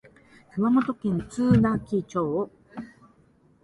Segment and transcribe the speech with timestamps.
[0.55, 2.49] 熊本県津奈木町